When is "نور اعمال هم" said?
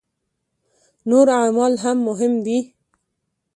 1.09-1.97